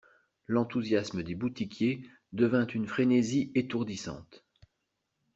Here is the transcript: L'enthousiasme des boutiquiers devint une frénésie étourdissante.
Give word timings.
L'enthousiasme 0.47 1.21
des 1.21 1.35
boutiquiers 1.35 2.09
devint 2.33 2.65
une 2.65 2.87
frénésie 2.87 3.51
étourdissante. 3.53 4.43